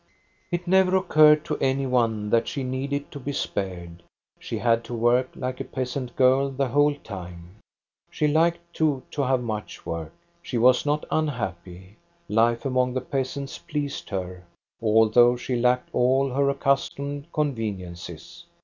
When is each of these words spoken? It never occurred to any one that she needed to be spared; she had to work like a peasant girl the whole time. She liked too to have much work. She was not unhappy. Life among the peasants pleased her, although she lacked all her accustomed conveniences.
It 0.49 0.67
never 0.67 0.95
occurred 0.97 1.45
to 1.45 1.59
any 1.59 1.85
one 1.85 2.31
that 2.31 2.47
she 2.47 2.63
needed 2.63 3.11
to 3.11 3.19
be 3.19 3.33
spared; 3.33 4.01
she 4.39 4.57
had 4.57 4.83
to 4.85 4.95
work 4.95 5.29
like 5.35 5.59
a 5.61 5.63
peasant 5.63 6.15
girl 6.15 6.49
the 6.49 6.69
whole 6.69 6.95
time. 7.03 7.57
She 8.09 8.27
liked 8.27 8.73
too 8.73 9.03
to 9.11 9.21
have 9.21 9.43
much 9.43 9.85
work. 9.85 10.11
She 10.41 10.57
was 10.57 10.87
not 10.87 11.05
unhappy. 11.11 11.97
Life 12.27 12.65
among 12.65 12.95
the 12.95 13.01
peasants 13.01 13.59
pleased 13.59 14.09
her, 14.09 14.43
although 14.81 15.35
she 15.35 15.55
lacked 15.55 15.89
all 15.93 16.31
her 16.31 16.49
accustomed 16.49 17.31
conveniences. 17.31 18.45